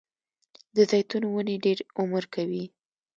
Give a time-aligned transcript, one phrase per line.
[0.75, 2.65] د زیتون ونې ډیر عمر کوي